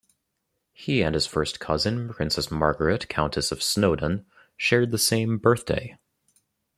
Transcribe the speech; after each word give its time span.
He 0.73 1.03
and 1.03 1.13
his 1.13 1.27
first 1.27 1.59
cousin, 1.59 2.09
Princess 2.11 2.49
Margaret, 2.49 3.07
Countess 3.07 3.51
of 3.51 3.61
Snowdon, 3.61 4.25
shared 4.57 4.89
the 4.89 4.97
same 4.97 5.37
birthday. 5.37 5.95